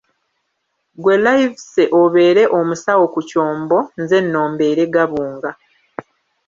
Gwe 1.01 1.15
Livesey 1.25 1.87
obeere 2.01 2.43
omusawo 2.59 3.05
ku 3.13 3.19
kyombo; 3.29 3.79
nze 4.01 4.17
nno 4.23 4.41
mbeere 4.51 4.83
gabunga. 4.95 5.51